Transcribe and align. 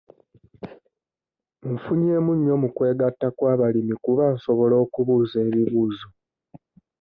Nfunyemu 1.73 2.31
nnyo 2.35 2.55
mu 2.61 2.69
kwegatta 2.75 3.27
kw'abalimi 3.37 3.95
kuba 4.03 4.23
nsobola 4.35 4.75
okubuuza 4.83 5.37
ebibuuzo. 5.47 6.07